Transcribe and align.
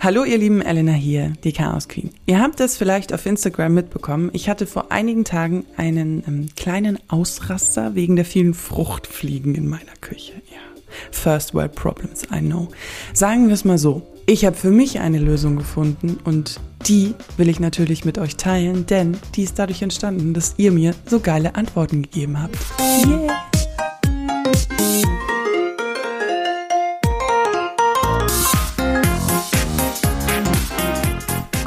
Hallo 0.00 0.22
ihr 0.22 0.38
lieben 0.38 0.62
Elena 0.62 0.92
hier, 0.92 1.32
die 1.42 1.52
Chaos 1.52 1.88
Queen. 1.88 2.10
Ihr 2.26 2.40
habt 2.40 2.60
es 2.60 2.76
vielleicht 2.76 3.12
auf 3.12 3.26
Instagram 3.26 3.74
mitbekommen. 3.74 4.30
Ich 4.32 4.48
hatte 4.48 4.64
vor 4.68 4.92
einigen 4.92 5.24
Tagen 5.24 5.64
einen 5.76 6.22
ähm, 6.24 6.46
kleinen 6.54 7.00
Ausraster 7.08 7.96
wegen 7.96 8.14
der 8.14 8.24
vielen 8.24 8.54
Fruchtfliegen 8.54 9.56
in 9.56 9.66
meiner 9.66 9.96
Küche. 10.00 10.34
Ja. 10.52 10.58
First 11.10 11.52
World 11.52 11.74
Problems, 11.74 12.22
I 12.32 12.38
know. 12.38 12.68
Sagen 13.12 13.48
wir 13.48 13.54
es 13.54 13.64
mal 13.64 13.76
so. 13.76 14.06
Ich 14.26 14.44
habe 14.44 14.56
für 14.56 14.70
mich 14.70 15.00
eine 15.00 15.18
Lösung 15.18 15.56
gefunden 15.56 16.18
und 16.24 16.60
die 16.86 17.14
will 17.36 17.48
ich 17.48 17.58
natürlich 17.58 18.04
mit 18.04 18.18
euch 18.18 18.36
teilen, 18.36 18.86
denn 18.86 19.16
die 19.34 19.42
ist 19.42 19.58
dadurch 19.58 19.82
entstanden, 19.82 20.32
dass 20.32 20.54
ihr 20.58 20.70
mir 20.70 20.94
so 21.06 21.18
geile 21.18 21.56
Antworten 21.56 22.02
gegeben 22.02 22.40
habt. 22.40 22.56
Yeah! 23.04 23.36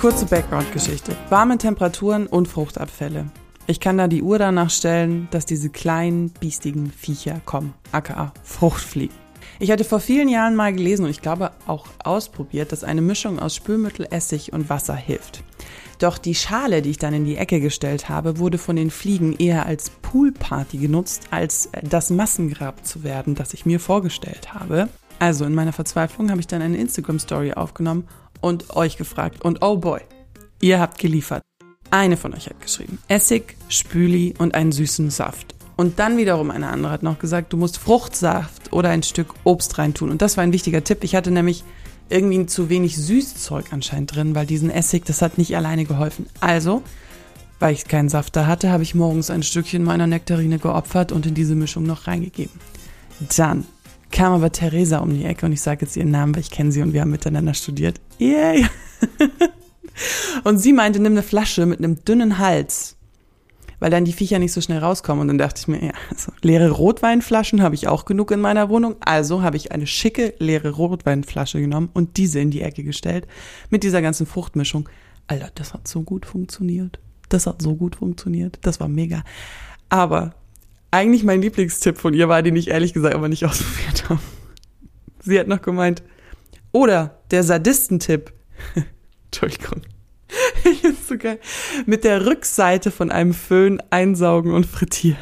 Kurze 0.00 0.24
Background-Geschichte. 0.24 1.14
Warme 1.28 1.58
Temperaturen 1.58 2.26
und 2.26 2.48
Fruchtabfälle. 2.48 3.26
Ich 3.66 3.80
kann 3.80 3.98
da 3.98 4.08
die 4.08 4.22
Uhr 4.22 4.38
danach 4.38 4.70
stellen, 4.70 5.28
dass 5.30 5.44
diese 5.44 5.68
kleinen, 5.68 6.30
biestigen 6.30 6.90
Viecher 6.90 7.42
kommen, 7.44 7.74
aka 7.92 8.32
Fruchtfliegen. 8.42 9.14
Ich 9.58 9.70
hatte 9.70 9.84
vor 9.84 10.00
vielen 10.00 10.30
Jahren 10.30 10.56
mal 10.56 10.72
gelesen 10.72 11.04
und 11.04 11.10
ich 11.10 11.20
glaube 11.20 11.50
auch 11.66 11.86
ausprobiert, 12.02 12.72
dass 12.72 12.82
eine 12.82 13.02
Mischung 13.02 13.38
aus 13.38 13.54
Spülmittel, 13.54 14.06
Essig 14.08 14.54
und 14.54 14.70
Wasser 14.70 14.96
hilft. 14.96 15.44
Doch 15.98 16.16
die 16.16 16.34
Schale, 16.34 16.80
die 16.80 16.92
ich 16.92 16.98
dann 16.98 17.12
in 17.12 17.26
die 17.26 17.36
Ecke 17.36 17.60
gestellt 17.60 18.08
habe, 18.08 18.38
wurde 18.38 18.56
von 18.56 18.76
den 18.76 18.90
Fliegen 18.90 19.36
eher 19.36 19.66
als 19.66 19.90
Poolparty 19.90 20.78
genutzt, 20.78 21.24
als 21.30 21.68
das 21.82 22.08
Massengrab 22.08 22.86
zu 22.86 23.04
werden, 23.04 23.34
das 23.34 23.52
ich 23.52 23.66
mir 23.66 23.78
vorgestellt 23.78 24.54
habe. 24.54 24.88
Also 25.18 25.44
in 25.44 25.54
meiner 25.54 25.74
Verzweiflung 25.74 26.30
habe 26.30 26.40
ich 26.40 26.46
dann 26.46 26.62
eine 26.62 26.78
Instagram-Story 26.78 27.52
aufgenommen 27.52 28.08
und 28.40 28.76
euch 28.76 28.96
gefragt. 28.96 29.42
Und 29.42 29.62
oh 29.62 29.76
boy, 29.76 30.00
ihr 30.60 30.80
habt 30.80 30.98
geliefert. 30.98 31.42
Eine 31.90 32.16
von 32.16 32.34
euch 32.34 32.46
hat 32.46 32.60
geschrieben, 32.60 32.98
Essig, 33.08 33.56
Spüli 33.68 34.34
und 34.38 34.54
einen 34.54 34.72
süßen 34.72 35.10
Saft. 35.10 35.54
Und 35.76 35.98
dann 35.98 36.18
wiederum 36.18 36.50
eine 36.50 36.68
andere 36.68 36.92
hat 36.92 37.02
noch 37.02 37.18
gesagt, 37.18 37.52
du 37.52 37.56
musst 37.56 37.78
Fruchtsaft 37.78 38.72
oder 38.72 38.90
ein 38.90 39.02
Stück 39.02 39.34
Obst 39.44 39.78
reintun. 39.78 40.10
Und 40.10 40.22
das 40.22 40.36
war 40.36 40.44
ein 40.44 40.52
wichtiger 40.52 40.84
Tipp. 40.84 41.02
Ich 41.04 41.14
hatte 41.16 41.30
nämlich 41.30 41.64
irgendwie 42.10 42.44
zu 42.46 42.68
wenig 42.68 42.96
Süßzeug 42.96 43.72
anscheinend 43.72 44.14
drin, 44.14 44.34
weil 44.34 44.44
diesen 44.44 44.70
Essig, 44.70 45.04
das 45.06 45.22
hat 45.22 45.38
nicht 45.38 45.56
alleine 45.56 45.86
geholfen. 45.86 46.26
Also, 46.40 46.82
weil 47.60 47.72
ich 47.72 47.86
keinen 47.86 48.08
Saft 48.08 48.36
da 48.36 48.46
hatte, 48.46 48.70
habe 48.70 48.82
ich 48.82 48.94
morgens 48.94 49.30
ein 49.30 49.42
Stückchen 49.42 49.82
meiner 49.82 50.06
Nektarine 50.06 50.58
geopfert 50.58 51.12
und 51.12 51.24
in 51.26 51.34
diese 51.34 51.54
Mischung 51.54 51.84
noch 51.84 52.06
reingegeben. 52.06 52.60
Dann 53.36 53.66
kam 54.20 54.34
aber 54.34 54.52
Theresa 54.52 54.98
um 54.98 55.14
die 55.14 55.24
Ecke 55.24 55.46
und 55.46 55.52
ich 55.52 55.62
sage 55.62 55.86
jetzt 55.86 55.96
ihren 55.96 56.10
Namen, 56.10 56.34
weil 56.34 56.42
ich 56.42 56.50
kenne 56.50 56.70
sie 56.70 56.82
und 56.82 56.92
wir 56.92 57.00
haben 57.00 57.10
miteinander 57.10 57.54
studiert. 57.54 58.02
Yay! 58.18 58.66
und 60.44 60.58
sie 60.58 60.74
meinte, 60.74 61.00
nimm 61.00 61.12
eine 61.12 61.22
Flasche 61.22 61.64
mit 61.64 61.78
einem 61.78 62.04
dünnen 62.04 62.36
Hals, 62.36 62.98
weil 63.78 63.88
dann 63.90 64.04
die 64.04 64.12
Viecher 64.12 64.38
nicht 64.38 64.52
so 64.52 64.60
schnell 64.60 64.80
rauskommen. 64.80 65.22
Und 65.22 65.28
dann 65.28 65.38
dachte 65.38 65.62
ich 65.62 65.68
mir, 65.68 65.82
ja, 65.82 65.92
also 66.10 66.32
leere 66.42 66.70
Rotweinflaschen 66.70 67.62
habe 67.62 67.74
ich 67.74 67.88
auch 67.88 68.04
genug 68.04 68.30
in 68.30 68.42
meiner 68.42 68.68
Wohnung. 68.68 68.96
Also 69.00 69.40
habe 69.40 69.56
ich 69.56 69.72
eine 69.72 69.86
schicke 69.86 70.34
leere 70.38 70.72
Rotweinflasche 70.72 71.58
genommen 71.58 71.88
und 71.94 72.18
diese 72.18 72.40
in 72.40 72.50
die 72.50 72.60
Ecke 72.60 72.84
gestellt 72.84 73.26
mit 73.70 73.84
dieser 73.84 74.02
ganzen 74.02 74.26
Fruchtmischung. 74.26 74.86
Alter, 75.28 75.48
das 75.54 75.72
hat 75.72 75.88
so 75.88 76.02
gut 76.02 76.26
funktioniert. 76.26 76.98
Das 77.30 77.46
hat 77.46 77.62
so 77.62 77.74
gut 77.74 77.96
funktioniert. 77.96 78.58
Das 78.60 78.80
war 78.80 78.88
mega. 78.88 79.24
Aber 79.88 80.34
eigentlich 80.90 81.24
mein 81.24 81.42
Lieblingstipp 81.42 81.98
von 81.98 82.14
ihr 82.14 82.28
war, 82.28 82.42
den 82.42 82.56
ich 82.56 82.68
ehrlich 82.68 82.92
gesagt 82.92 83.14
aber 83.14 83.28
nicht 83.28 83.44
ausprobiert 83.46 84.08
habe. 84.08 84.20
Sie 85.22 85.38
hat 85.38 85.48
noch 85.48 85.62
gemeint, 85.62 86.02
oder 86.72 87.20
der 87.30 87.42
Sadistentipp. 87.42 88.32
Entschuldigung. 89.26 89.82
Ich 90.64 90.84
ist 90.84 91.08
so 91.08 91.16
geil. 91.18 91.40
Mit 91.86 92.04
der 92.04 92.26
Rückseite 92.26 92.90
von 92.90 93.10
einem 93.10 93.34
Föhn 93.34 93.82
einsaugen 93.90 94.52
und 94.52 94.66
frittieren. 94.66 95.18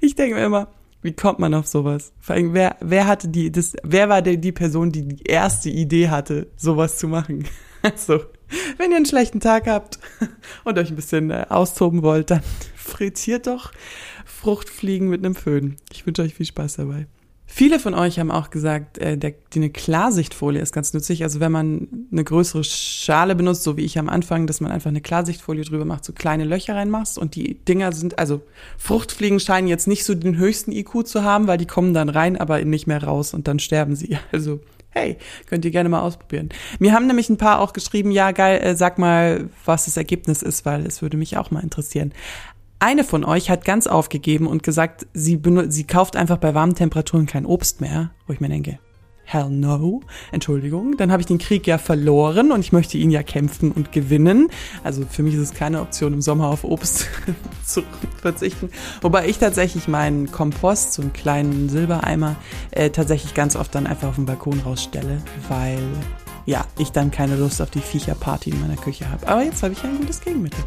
Ich 0.00 0.14
denke 0.14 0.36
mir 0.36 0.44
immer, 0.44 0.68
wie 1.02 1.12
kommt 1.12 1.38
man 1.38 1.54
auf 1.54 1.66
sowas? 1.66 2.12
Vor 2.18 2.34
allem, 2.34 2.54
wer, 2.54 2.76
wer 2.80 3.06
hatte 3.06 3.28
die, 3.28 3.52
das, 3.52 3.74
wer 3.82 4.08
war 4.08 4.22
denn 4.22 4.40
die 4.40 4.52
Person, 4.52 4.90
die 4.90 5.06
die 5.06 5.24
erste 5.24 5.70
Idee 5.70 6.08
hatte, 6.08 6.48
sowas 6.56 6.98
zu 6.98 7.08
machen? 7.08 7.46
Also, 7.82 8.24
wenn 8.78 8.90
ihr 8.90 8.96
einen 8.96 9.06
schlechten 9.06 9.40
Tag 9.40 9.66
habt 9.66 9.98
und 10.64 10.78
euch 10.78 10.90
ein 10.90 10.96
bisschen 10.96 11.30
äh, 11.30 11.46
austoben 11.48 12.02
wollt, 12.02 12.30
dann 12.30 12.42
frittiert 12.76 13.46
doch 13.46 13.72
Fruchtfliegen 14.24 15.08
mit 15.08 15.24
einem 15.24 15.34
Föhn. 15.34 15.76
Ich 15.92 16.06
wünsche 16.06 16.22
euch 16.22 16.34
viel 16.34 16.46
Spaß 16.46 16.76
dabei. 16.76 17.06
Viele 17.48 17.78
von 17.78 17.94
euch 17.94 18.18
haben 18.18 18.32
auch 18.32 18.50
gesagt, 18.50 18.98
äh, 18.98 19.16
der, 19.16 19.34
die 19.52 19.60
eine 19.60 19.70
Klarsichtfolie 19.70 20.60
ist 20.60 20.72
ganz 20.72 20.92
nützlich. 20.92 21.22
Also 21.22 21.38
wenn 21.38 21.52
man 21.52 22.08
eine 22.10 22.24
größere 22.24 22.64
Schale 22.64 23.36
benutzt, 23.36 23.62
so 23.62 23.76
wie 23.76 23.84
ich 23.84 23.98
am 23.98 24.08
Anfang, 24.08 24.48
dass 24.48 24.60
man 24.60 24.72
einfach 24.72 24.90
eine 24.90 25.00
Klarsichtfolie 25.00 25.64
drüber 25.64 25.84
macht, 25.84 26.04
so 26.04 26.12
kleine 26.12 26.44
Löcher 26.44 26.74
reinmachst 26.74 27.18
und 27.18 27.36
die 27.36 27.54
Dinger 27.54 27.92
sind, 27.92 28.18
also 28.18 28.42
Fruchtfliegen 28.78 29.38
scheinen 29.38 29.68
jetzt 29.68 29.86
nicht 29.86 30.04
so 30.04 30.14
den 30.14 30.36
höchsten 30.36 30.72
IQ 30.72 31.06
zu 31.06 31.22
haben, 31.22 31.46
weil 31.46 31.56
die 31.56 31.66
kommen 31.66 31.94
dann 31.94 32.08
rein, 32.08 32.36
aber 32.36 32.62
nicht 32.64 32.88
mehr 32.88 33.02
raus 33.02 33.32
und 33.32 33.46
dann 33.46 33.60
sterben 33.60 33.94
sie. 33.94 34.18
Also 34.32 34.60
hey, 34.96 35.18
könnt 35.46 35.64
ihr 35.64 35.70
gerne 35.70 35.88
mal 35.88 36.00
ausprobieren. 36.00 36.48
Mir 36.78 36.92
haben 36.92 37.06
nämlich 37.06 37.28
ein 37.28 37.36
paar 37.36 37.60
auch 37.60 37.72
geschrieben, 37.72 38.10
ja 38.10 38.30
geil, 38.32 38.60
äh, 38.62 38.74
sag 38.74 38.98
mal, 38.98 39.50
was 39.64 39.84
das 39.84 39.96
Ergebnis 39.96 40.42
ist, 40.42 40.64
weil 40.64 40.86
es 40.86 41.02
würde 41.02 41.16
mich 41.16 41.36
auch 41.36 41.50
mal 41.50 41.62
interessieren. 41.62 42.12
Eine 42.78 43.04
von 43.04 43.24
euch 43.24 43.50
hat 43.50 43.64
ganz 43.64 43.86
aufgegeben 43.86 44.46
und 44.46 44.62
gesagt, 44.62 45.06
sie, 45.12 45.40
sie 45.68 45.84
kauft 45.84 46.16
einfach 46.16 46.38
bei 46.38 46.54
warmen 46.54 46.74
Temperaturen 46.74 47.26
kein 47.26 47.46
Obst 47.46 47.80
mehr, 47.80 48.10
wo 48.26 48.32
ich 48.32 48.40
mir 48.40 48.48
denke, 48.48 48.78
hell 49.26 49.50
no, 49.50 50.00
Entschuldigung, 50.30 50.96
dann 50.96 51.10
habe 51.10 51.20
ich 51.20 51.26
den 51.26 51.38
Krieg 51.38 51.66
ja 51.66 51.78
verloren 51.78 52.52
und 52.52 52.60
ich 52.60 52.72
möchte 52.72 52.96
ihn 52.96 53.10
ja 53.10 53.22
kämpfen 53.22 53.72
und 53.72 53.92
gewinnen. 53.92 54.48
Also 54.84 55.04
für 55.04 55.22
mich 55.22 55.34
ist 55.34 55.40
es 55.40 55.54
keine 55.54 55.80
Option, 55.80 56.12
im 56.12 56.22
Sommer 56.22 56.48
auf 56.48 56.64
Obst 56.64 57.08
zu 57.64 57.82
verzichten. 58.22 58.70
Wobei 59.02 59.28
ich 59.28 59.38
tatsächlich 59.38 59.88
meinen 59.88 60.30
Kompost, 60.30 60.92
so 60.92 61.02
einen 61.02 61.12
kleinen 61.12 61.68
Silbereimer, 61.68 62.36
äh, 62.70 62.90
tatsächlich 62.90 63.34
ganz 63.34 63.56
oft 63.56 63.74
dann 63.74 63.86
einfach 63.86 64.08
auf 64.08 64.14
den 64.14 64.26
Balkon 64.26 64.60
rausstelle, 64.60 65.20
weil 65.48 65.80
ja, 66.46 66.64
ich 66.78 66.92
dann 66.92 67.10
keine 67.10 67.34
Lust 67.34 67.60
auf 67.60 67.70
die 67.70 67.80
Viecherparty 67.80 68.50
in 68.50 68.60
meiner 68.60 68.76
Küche 68.76 69.10
habe. 69.10 69.26
Aber 69.26 69.42
jetzt 69.42 69.64
habe 69.64 69.72
ich 69.72 69.82
ein 69.82 69.98
gutes 69.98 70.20
Gegenmittel. 70.20 70.62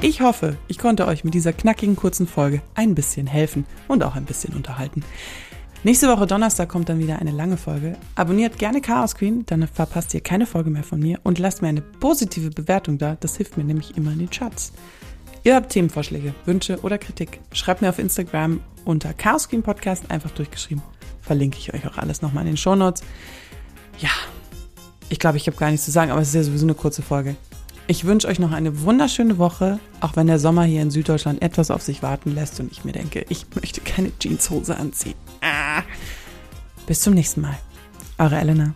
Ich 0.00 0.22
hoffe, 0.22 0.56
ich 0.68 0.78
konnte 0.78 1.06
euch 1.06 1.24
mit 1.24 1.34
dieser 1.34 1.52
knackigen 1.52 1.96
kurzen 1.96 2.26
Folge 2.26 2.62
ein 2.74 2.94
bisschen 2.94 3.26
helfen 3.26 3.66
und 3.88 4.02
auch 4.02 4.14
ein 4.14 4.24
bisschen 4.24 4.54
unterhalten. 4.54 5.02
Nächste 5.86 6.08
Woche 6.08 6.26
Donnerstag 6.26 6.68
kommt 6.68 6.88
dann 6.88 6.98
wieder 6.98 7.20
eine 7.20 7.30
lange 7.30 7.56
Folge. 7.56 7.96
Abonniert 8.16 8.58
gerne 8.58 8.80
Chaos 8.80 9.14
Queen, 9.14 9.46
dann 9.46 9.68
verpasst 9.68 10.12
ihr 10.14 10.20
keine 10.20 10.44
Folge 10.44 10.68
mehr 10.68 10.82
von 10.82 10.98
mir 10.98 11.20
und 11.22 11.38
lasst 11.38 11.62
mir 11.62 11.68
eine 11.68 11.80
positive 11.80 12.50
Bewertung 12.50 12.98
da. 12.98 13.16
Das 13.20 13.36
hilft 13.36 13.56
mir 13.56 13.62
nämlich 13.62 13.96
immer 13.96 14.10
in 14.10 14.18
den 14.18 14.28
Charts. 14.28 14.72
Ihr 15.44 15.54
habt 15.54 15.70
Themenvorschläge, 15.70 16.34
Wünsche 16.44 16.80
oder 16.80 16.98
Kritik. 16.98 17.38
Schreibt 17.52 17.82
mir 17.82 17.88
auf 17.88 18.00
Instagram 18.00 18.62
unter 18.84 19.14
Chaos 19.14 19.48
Queen 19.48 19.62
Podcast 19.62 20.10
einfach 20.10 20.32
durchgeschrieben. 20.32 20.82
Verlinke 21.20 21.58
ich 21.58 21.72
euch 21.72 21.86
auch 21.86 21.98
alles 21.98 22.20
nochmal 22.20 22.42
in 22.42 22.54
den 22.54 22.56
Show 22.56 22.74
Notes. 22.74 23.04
Ja, 24.00 24.10
ich 25.08 25.20
glaube, 25.20 25.36
ich 25.36 25.46
habe 25.46 25.56
gar 25.56 25.70
nichts 25.70 25.84
zu 25.84 25.92
sagen, 25.92 26.10
aber 26.10 26.20
es 26.20 26.30
ist 26.30 26.34
ja 26.34 26.42
sowieso 26.42 26.66
eine 26.66 26.74
kurze 26.74 27.02
Folge. 27.02 27.36
Ich 27.86 28.04
wünsche 28.04 28.26
euch 28.26 28.40
noch 28.40 28.50
eine 28.50 28.82
wunderschöne 28.82 29.38
Woche, 29.38 29.78
auch 30.00 30.16
wenn 30.16 30.26
der 30.26 30.40
Sommer 30.40 30.64
hier 30.64 30.82
in 30.82 30.90
Süddeutschland 30.90 31.42
etwas 31.42 31.70
auf 31.70 31.82
sich 31.82 32.02
warten 32.02 32.34
lässt 32.34 32.58
und 32.58 32.72
ich 32.72 32.84
mir 32.84 32.90
denke, 32.90 33.24
ich 33.28 33.46
möchte 33.54 33.82
keine 33.82 34.10
Jeanshose 34.18 34.76
anziehen. 34.76 35.14
Ah. 35.42 35.55
Bis 36.86 37.00
zum 37.00 37.14
nächsten 37.14 37.40
Mal. 37.40 37.58
Eure 38.18 38.38
Elena. 38.38 38.74